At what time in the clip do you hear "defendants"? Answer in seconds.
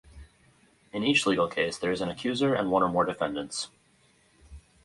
3.05-3.69